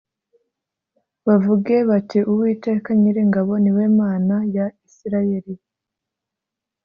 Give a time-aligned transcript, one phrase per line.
[1.25, 5.53] bavuge bati Uwiteka Nyiringabo ni we Mana ya isirayeli